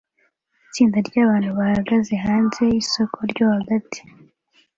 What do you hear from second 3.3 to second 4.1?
ryo hagati